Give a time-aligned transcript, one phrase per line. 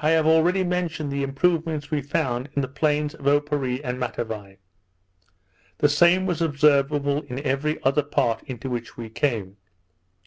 [0.00, 4.56] I have already mentioned the improvements we found in the plains of Oparree and Matavai.
[5.76, 9.58] The same was observable in every other part into which we came.